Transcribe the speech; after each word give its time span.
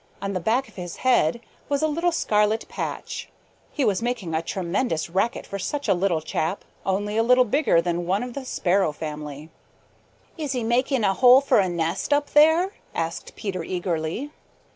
On 0.19 0.33
the 0.33 0.39
back 0.39 0.67
of 0.67 0.77
his 0.77 0.95
head 1.05 1.41
was 1.69 1.83
a 1.83 1.87
little 1.87 2.11
scarlet 2.11 2.67
patch. 2.67 3.29
He 3.71 3.85
was 3.85 4.01
making 4.01 4.33
a 4.33 4.41
tremendous 4.41 5.11
racket 5.11 5.45
for 5.45 5.59
such 5.59 5.87
a 5.87 5.93
little 5.93 6.21
chap, 6.21 6.65
only 6.87 7.17
a 7.17 7.21
little 7.21 7.45
bigger 7.45 7.83
than 7.83 8.07
one 8.07 8.23
of 8.23 8.33
the 8.33 8.43
Sparrow 8.43 8.93
family. 8.93 9.51
"Is 10.39 10.53
he 10.53 10.63
making 10.63 11.03
a 11.03 11.13
hole 11.13 11.39
for 11.39 11.59
a 11.59 11.69
nest 11.69 12.13
up 12.13 12.31
there?" 12.31 12.73
asked 12.95 13.35
Peter 13.35 13.63
eagerly. 13.63 14.31